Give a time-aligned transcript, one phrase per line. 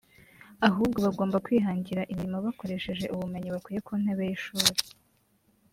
[0.67, 4.71] ahubwo bagomba kwihangira imirimo bakoresheje ubumenyi bakuye ku ntebe y’ishuri